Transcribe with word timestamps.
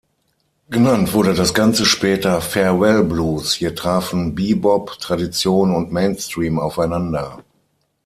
Genannt 0.71 1.13
wurde 1.13 1.35
das 1.35 1.53
Ganze 1.53 1.85
später 1.85 2.41
„Farewell 2.41 3.03
Blues“; 3.03 3.53
hier 3.53 3.75
trafen 3.75 4.33
Bebop, 4.33 4.97
Tradition 4.99 5.75
und 5.75 5.91
Mainstream 5.91 6.57
aufeinander. 6.57 7.43